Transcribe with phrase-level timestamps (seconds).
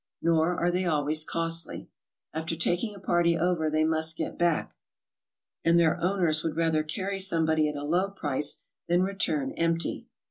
[0.19, 1.87] Nor are they always costly.
[2.33, 4.73] After taking a party over they must get back,
[5.63, 10.07] and their owners would rather carry somebody at a low price than return empty.